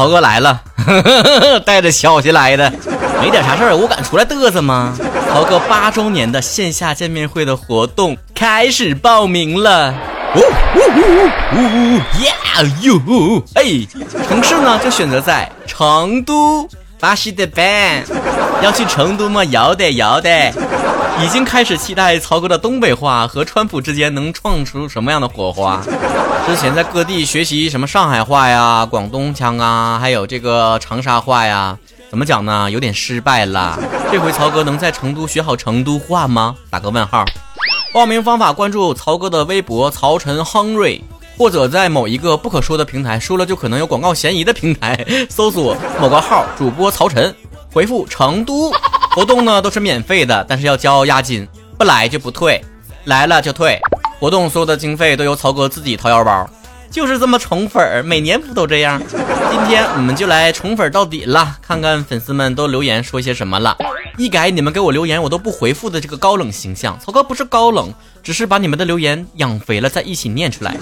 [0.00, 0.58] 曹哥来了，
[1.66, 2.72] 带着消息来的，
[3.20, 4.96] 没点啥事儿，我敢出来嘚瑟吗？
[5.30, 9.94] 曹哥八周年的线下见面会的活动开始报名了，
[10.34, 10.80] 呜呜
[11.54, 12.32] 呜呜呀
[12.80, 13.42] 哟！
[13.56, 13.62] 哎，
[14.26, 16.66] 城市呢就选择在成都，
[16.98, 18.02] 巴西的 ban，
[18.62, 19.44] 要去成都吗？
[19.44, 20.50] 要得要得。
[21.22, 25.80] 已经开始期待曹哥的东北话和川普之间能创出什么样的火花。
[26.46, 31.76] 之前在各地学习什么上海话呀、广东腔啊，还有这个长沙话呀，
[32.10, 32.70] 怎么讲呢？
[32.70, 33.78] 有点失败了。
[34.10, 36.56] 这回曹哥能在成都学好成都话吗？
[36.70, 37.24] 打个问号。
[37.92, 41.02] 报名方法：关注曹哥的微博曹晨亨瑞，
[41.36, 47.34] 或者在某一个不可说的平台，说了就可能有广告嫌疑的平台，搜索某个号主播曹晨，
[47.70, 48.72] 回复成都。
[49.12, 51.46] 活动呢都是免费的，但是要交押金，
[51.76, 52.64] 不来就不退，
[53.04, 53.80] 来了就退。
[54.20, 56.48] 活动所有的经费都由曹哥自己掏腰包，
[56.90, 59.02] 就是这么宠粉儿，每年不都这样？
[59.50, 63.76] 今天我们就来宠粉到底了，看看粉丝们都留言说些什么了。
[64.16, 70.76] 一改你们给我留言我都不回复的这个高冷形象，曹哥不是高冷，只是把你们的留言养肥了再一起念出来。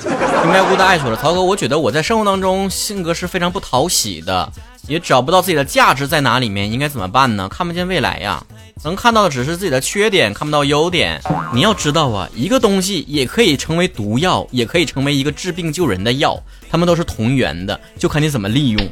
[0.45, 4.53] 应该无的爱说了，曹哥，我觉得我在生活当中性格是非常不讨喜的。
[4.89, 7.48] 也找不到自己的价值在哪里面，应该怎么办呢？
[7.48, 8.42] 看不见未来呀，
[8.83, 11.20] 能看到的只是自己的缺点，看不到优点。
[11.53, 18.89] 你要知道啊，一个东西也可以成为毒药，也可以成为一个治病救人的药，他们都是同源的，就看你怎么利用。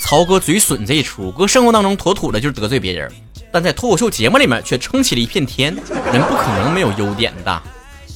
[0.00, 3.10] 曹哥嘴损这一出，搁生活当中妥妥的就是得罪别人，
[3.52, 5.74] 但在脱口秀节目里面却撑起了一片天。
[6.12, 7.62] 人不可能没有优点的，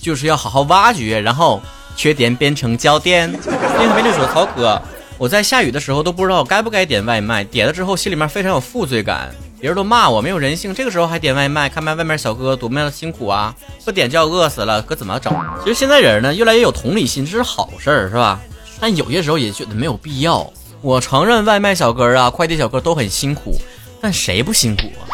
[0.02, 1.62] 就是要好好挖掘，然后
[1.94, 3.30] 缺点变成焦点。
[3.30, 4.80] 另一边就说曹哥。
[5.20, 10.74] 我在下雨的时候都不知道该不该点外卖，点了之后心里面非常有负罪感，别人都骂我没有人性。
[10.74, 13.54] 这个时候还点外卖，看看外面小哥多么的辛苦啊！
[13.84, 15.30] 不点就要饿死了，可怎么整？
[15.62, 18.40] 其实现在人呢越来越有同理心，这是好事儿，是吧？
[18.80, 20.50] 但有些时候也觉得没有必要。
[20.80, 23.60] 我承认外卖小哥啊、快递小哥都很辛苦，
[24.00, 25.04] 但谁不辛苦啊？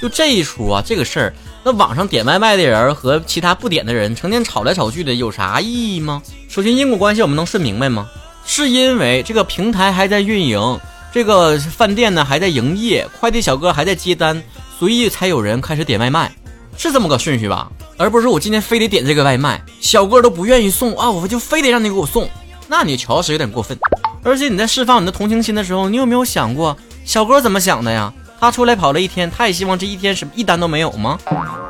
[0.00, 6.22] 就这一出啊，这个事儿，那网上点外卖的人和其他不点的人成天吵来吵去的，有啥意义吗？
[6.48, 8.08] 首先因果关系我们能顺明白吗？
[8.50, 10.80] 是因为这个平台还在运营，
[11.12, 14.42] 这个饭店呢还在营业，快递小哥还在接单，
[14.78, 16.32] 所以才有人开始点外卖，
[16.74, 17.70] 是这么个顺序吧？
[17.98, 22.26] 而不是我今天非得点这个外卖，小哥都不愿意送啊，我就非得让你给我送，
[22.66, 23.78] 那你确实有点过分。
[24.24, 28.10] 而且你在释放你的同情心的时候，你有没有想过小哥怎么想的呀？
[28.40, 31.18] 他出来跑了一天，他也希望这一天是一单都没有吗？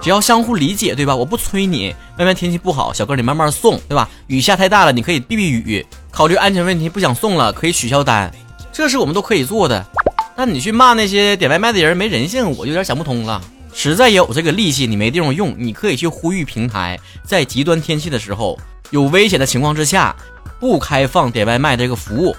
[0.01, 1.17] 只要相互理解，对吧？
[1.17, 4.09] 我不催你，外面天气不好，小哥你慢慢送，对吧？
[4.29, 5.85] 雨下太大了，你可以避避雨。
[6.19, 8.29] 考虑安全问题，不想送了，可以取消单，
[8.73, 9.87] 这是我们都可以做的。
[10.35, 13.41] 但你去骂那些点外卖的人没人性，我有点想不通了。
[13.73, 18.59] 实在有这个力气，你没地方用，你可以去呼吁平台，在极端天气的时候，
[18.91, 20.13] 有危险的情况之下，
[20.59, 22.35] 不开放点外卖这个服务，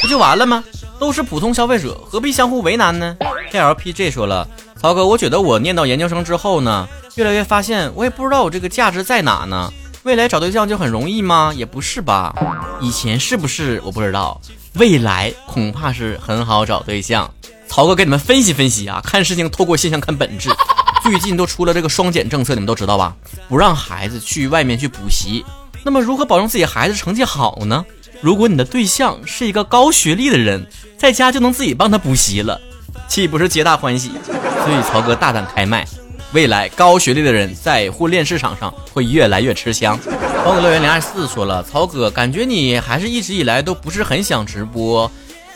[0.00, 0.62] 不就完了吗？
[1.00, 3.16] 都是普通消费者，何必相互为难呢
[3.50, 4.46] ？KLPJ 说了，
[4.80, 9.72] 曹哥，我觉得我念到研究生之后呢，越来越发现，我也不知道我这个价值在哪呢。
[10.04, 11.50] 未来找对象就很容易吗？
[11.56, 12.34] 也不是吧。
[12.80, 14.38] 以前是不是我不知道，
[14.74, 17.32] 未来恐怕是很好找对象。
[17.66, 20.50] 曹哥给你们分析分析啊，看事情透过现象看本质。
[21.02, 23.14] 最近都出了这个双减政策，你们都知道吧？
[23.48, 25.42] 不让孩子去外面去补习。
[25.82, 27.84] 那么如何保证自己孩子成绩好呢？
[28.20, 30.66] 如果你的对象是一个高学历的人，
[30.98, 32.60] 在家就能自己帮他补习了，
[33.08, 34.12] 岂不是皆大欢喜？
[34.26, 35.86] 所以曹哥大胆开麦。
[36.34, 39.96] 未来高学历的人在婚恋市场上会越来越吃香。
[40.44, 45.08] 宝可乐园零二四说了，曹哥，感觉你还是一直以来都不是很想直播，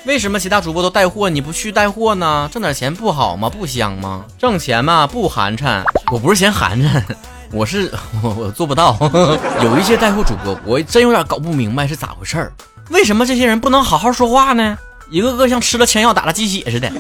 [0.05, 2.49] 为什么其他主播都带货，你不去带货呢？
[2.53, 3.51] 挣点钱不好吗？
[3.51, 4.25] 不香吗？
[4.39, 5.83] 挣钱嘛，不寒碜。
[6.13, 7.03] 我不是嫌寒碜，
[7.51, 8.97] 我是我 我做不到。
[9.65, 12.53] 有一些带货主播，我真有点搞不明白是咋回事儿，
[12.91, 14.79] 为什么这些人不能好好说话呢？
[15.11, 16.91] 一个个像吃了枪药打了鸡血似的。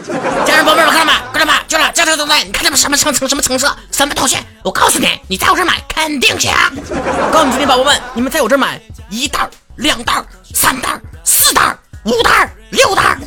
[0.46, 1.12] 家人宝贝们看到没？
[1.32, 1.52] 看到没？
[1.68, 4.36] 就这这这这对，你看他们什么橙橙什么成色，什么东西？
[4.62, 6.54] 我告诉你，你在我这儿买肯定香。
[6.74, 8.80] 我告诉你，今天宝宝们，你们在我这儿买
[9.10, 10.24] 一袋、两袋、
[10.54, 13.18] 三袋、四袋、五袋、六袋，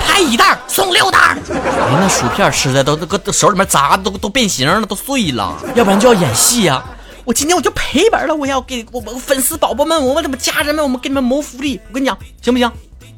[0.00, 1.18] 拍一袋送六袋。
[1.18, 5.54] 哎，那薯片吃的都都搁手里面砸的都都变形了，都碎了。
[5.74, 6.82] 要不然就要演戏呀。
[7.24, 11.78] 我今天我就赔本了，我要给我我粉丝宝宝们，我们怎么家人们，我们给你们谋福利。
[11.88, 12.72] 我跟你讲，行不行？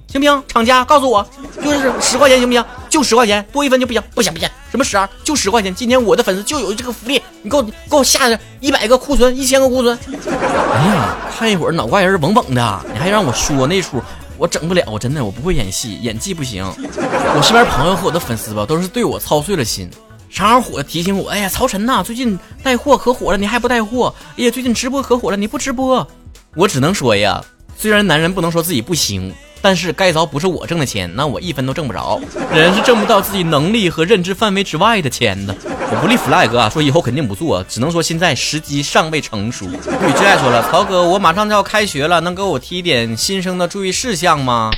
[0.09, 0.43] 行不行？
[0.49, 1.27] 厂家告诉我，
[1.63, 2.65] 就是十块钱行不行？
[2.89, 5.07] 就十块钱，多一分就不行，不行不行，什么十二？
[5.23, 5.75] 就十块钱。
[5.75, 8.21] 今天我的粉丝就有这个福利，你给我给我下
[8.61, 9.99] 一百个库存，一千个库存。
[10.17, 14.03] 哎呀，看一会儿脑瓜仁嗡嗡的，你还让我说那出，
[14.39, 16.65] 我整不了，我真的我不会演戏，演技不行。
[17.37, 19.91] 我身边朋友和我的粉丝吧，都是对我操碎了心，
[20.31, 24.15] 啥时候火提醒我，哎呀，曹晨呐，最近带货可火了，你还不带货？
[24.39, 26.09] 哎呀，最近直播可火了，你不直播？
[26.55, 27.45] 我只能说呀。
[27.77, 32.21] 虽然男人不能说自己不行，但是该凿不是我挣的钱，那我一分都挣不着。
[32.55, 35.55] 人是挣不到自己能力和认知范围之外的钱的。
[35.91, 39.67] 我不立 flag 啊，说以后肯定不做，只能说现在时机尚未成熟。
[39.67, 44.71] 雨之爱说了，曹哥，我马上就要开学了，能给我提点新生的注意事项吗？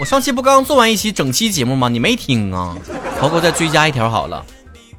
[0.00, 1.88] 我上期不刚做完一期整期节目吗？
[1.88, 2.76] 你没听啊？
[3.18, 4.44] 曹哥再追加一条好了，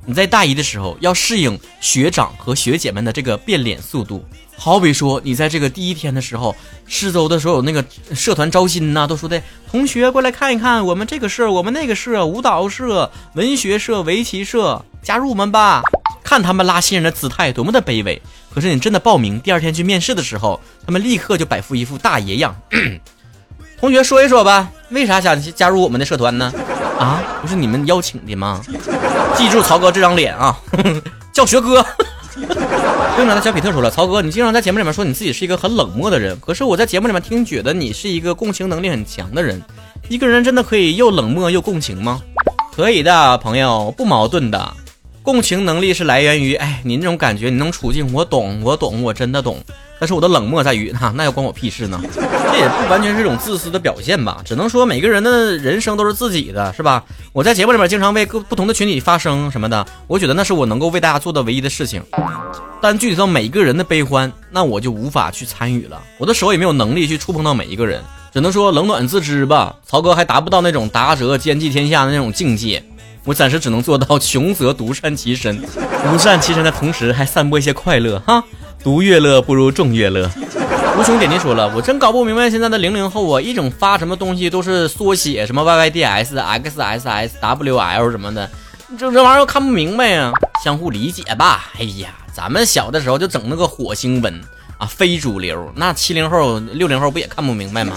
[0.05, 4.23] 你在大一的时候要适应学长和学姐们的这个变脸速度。
[4.57, 6.55] 好比说，你在这个第一天的时候，
[6.87, 15.81] 四周的所有那个社团招新呐，都说的同学过来看一看，我们这个社，我们那个社，舞蹈社、文学社、围棋社，加入我们吧。
[16.23, 18.19] 看他们拉新人的姿态多么的卑微。
[18.53, 22.55] 可是你真的报名，第二天去面试的时候，他们立刻就摆出一副大爷样。
[23.77, 26.51] 同学说一说吧，为啥想加入我们的社团呢？
[26.97, 28.61] 啊，不是你们邀请的吗？
[29.35, 30.57] 记住曹哥这张脸啊，
[31.33, 31.85] 叫学哥。
[33.15, 39.61] 队长的小比特说了：“曹哥，你经常在节目里面说你自己是一个很冷漠的人，可是我在节目里面听，觉得你是一个共情能力很强的人。
[40.09, 42.21] 一个人真的可以又冷漠又共情吗？
[42.75, 44.73] 可以的，朋友，不矛盾的。
[45.23, 49.57] 共情能力是来源于，哎，你那种感觉，你那种处境，我懂，我懂，我真的懂。
[50.05, 51.99] 但是我的冷漠在于，哈 那要关我屁事呢？
[52.13, 54.39] 这也不完全是一种自私的表现吧？
[54.45, 57.03] 只能说每个人的人生都是自己的，是吧？
[57.33, 62.03] 我在节目里面经常为各不同的群体发声什么的，我觉得那是我能够为大家做的唯一的事情。”
[62.79, 65.99] 但具体到每一个人的悲欢，那我就无法去参与了。
[66.19, 67.99] 我的手也没有能力去触碰到每一个人，
[68.31, 69.75] 只能说冷暖自知吧。
[69.83, 72.83] 曹哥还达不到那种达则兼济天下的那种境界，
[73.23, 75.59] 我暂时只能做到穷则独善其身，
[76.03, 78.43] 独善其身的同时还散播一些快乐哈。
[78.83, 80.29] 独乐乐不如众乐乐。
[80.97, 88.49] 无穷点点说了，我真搞不明白现在的零零后啊，一整发什么东西都是缩写，什么 YYDS、XSS、WL 什么的，
[88.97, 90.31] 这这玩意儿看不明白呀。
[90.63, 91.71] 相互理解吧。
[91.79, 92.09] 哎呀。
[92.35, 94.41] 咱们小的时候就整那个火星文
[94.77, 95.71] 啊，非主流。
[95.77, 97.95] 那七零后、六零后不也看不明白吗？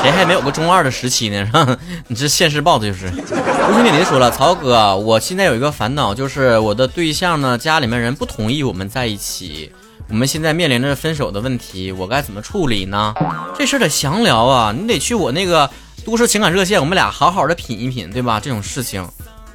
[0.00, 1.44] 谁还没有个中二的时期呢？
[1.44, 1.76] 是吧？
[2.06, 3.06] 你这现世报的就是。
[3.08, 9.72] 吴兄弟，您说了，曹哥，我现在有一个烦恼，就是我的对象呢，家里面人不同意我们在一起，
[10.08, 13.14] 我们现在面临着分手的问题，我该怎么处理呢？
[13.56, 15.68] 这事儿得详聊啊，你得去我那个
[16.04, 18.38] 都市情感热线，我们俩好好的品一品，对吧？
[18.38, 19.06] 这种事情。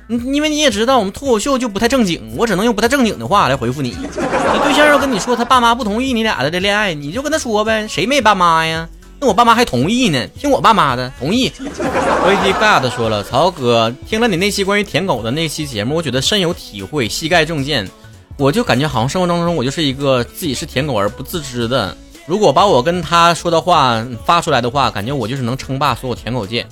[0.07, 3.89] 因为你也知道，我们脱口秀就不太正经，我只能用不太正经的话来回复你。
[3.89, 8.87] 你对象要跟你说他爸妈不同意你俩的这恋爱，你就跟他说呗，谁没爸妈呀？
[9.19, 11.51] 那我爸妈还同意呢，听我爸妈的，同意。
[11.59, 17.89] VD God 说了，曹哥听了你那期关于舔狗的那期节目，我觉得深有体会，膝盖中箭。
[18.37, 21.95] 我就感觉好像生活当中我就是一个自己是舔狗而不自知的。
[22.27, 26.65] 如果把我跟他说的话发出来的话，感觉我就是能称霸所有舔狗界。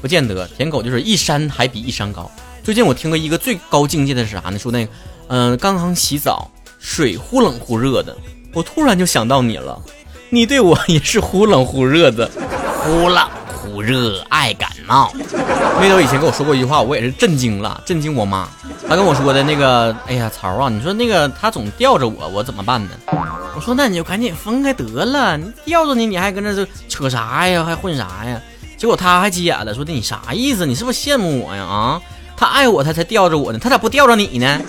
[0.00, 2.30] 不见得，舔狗就是一山还比一山高。
[2.62, 4.58] 最近我听过一个最高境界的是啥呢？
[4.58, 4.92] 说那个，
[5.26, 6.48] 嗯，刚刚洗澡，
[6.78, 8.16] 水忽冷忽热的，
[8.54, 9.82] 我突然就想到你了，
[10.28, 12.30] 你对我也是忽冷忽热的，
[12.84, 15.12] 忽冷忽热爱感冒。
[15.80, 18.48] 妹头以前跟我说过一句话，我也是震惊了，震惊我妈。
[18.90, 22.90] 他跟我说的那个，哎呀，曹啊，你说那个他总吊着我，我怎么办呢？
[23.54, 27.62] 我说那你就赶紧分开得了，吊着你，你还跟那扯啥呀？
[27.62, 28.42] 还混啥呀？
[28.76, 30.66] 结果他还急眼了，说的你啥意思？
[30.66, 31.62] 你是不是羡慕我呀？
[31.62, 32.02] 啊？
[32.36, 33.60] 他爱我，他才吊着我呢。
[33.62, 34.60] 他咋不吊着你呢？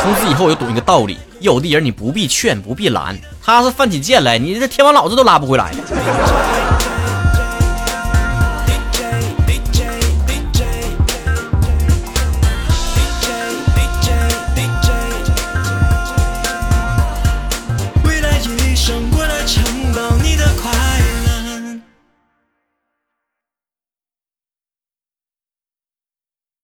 [0.00, 5.74] 从此以后，我就懂一个道理：有的人你不必劝，不必拦，他是犯起贱来，你这天王老子都拉不回来。